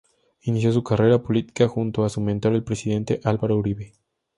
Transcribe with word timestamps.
Inició 0.41 0.71
su 0.73 0.83
carrera 0.83 1.21
política 1.21 1.67
junto 1.67 2.03
a 2.03 2.09
su 2.09 2.21
mentor 2.21 2.53
el 2.55 2.63
presidente 2.63 3.19
Álvaro 3.23 3.55
Uribe. 3.57 3.93